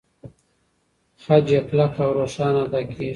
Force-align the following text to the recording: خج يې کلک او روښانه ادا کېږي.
خج 1.23 1.47
يې 1.53 1.59
کلک 1.69 1.93
او 2.03 2.09
روښانه 2.19 2.61
ادا 2.67 2.81
کېږي. 2.89 3.09